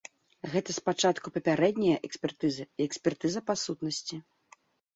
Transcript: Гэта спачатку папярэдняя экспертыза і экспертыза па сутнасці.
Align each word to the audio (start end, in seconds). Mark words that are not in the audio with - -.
Гэта 0.53 0.73
спачатку 0.77 1.27
папярэдняя 1.35 2.01
экспертыза 2.09 2.67
і 2.79 2.89
экспертыза 2.89 3.39
па 3.51 3.61
сутнасці. 3.69 4.15